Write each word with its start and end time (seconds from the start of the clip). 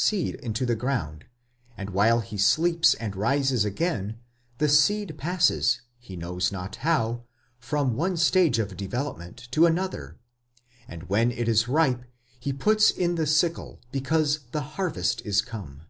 seed 0.00 0.36
into 0.36 0.64
the 0.64 0.76
ground, 0.76 1.24
and 1.76 1.90
while 1.90 2.20
he 2.20 2.38
sleeps 2.38 2.94
and 2.94 3.16
rises 3.16 3.64
again, 3.64 4.16
the 4.58 4.68
seed 4.68 5.18
passes, 5.18 5.80
he 5.98 6.14
knows 6.14 6.52
not 6.52 6.76
how, 6.86 7.24
from 7.58 7.96
one 7.96 8.16
stage 8.16 8.60
of 8.60 8.76
development 8.76 9.48
to 9.50 9.66
another: 9.66 10.16
and 10.86 11.08
when 11.08 11.32
it 11.32 11.48
is 11.48 11.66
ripe, 11.66 12.04
he 12.38 12.52
puts 12.52 12.92
in 12.92 13.16
the 13.16 13.26
sickle, 13.26 13.80
because 13.90 14.44
the 14.52 14.62
harvest 14.78 15.20
is 15.26 15.42
come. 15.42 15.82